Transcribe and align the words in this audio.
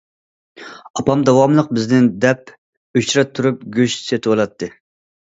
ئاپام 0.99 1.25
داۋاملىق 1.25 1.67
بىزنى 1.77 1.99
دەپ 2.25 2.49
ئۆچرەت 3.01 3.35
تۇرۇپ 3.41 3.61
گۆش 3.77 3.99
سېتىۋالاتتى. 4.07 4.71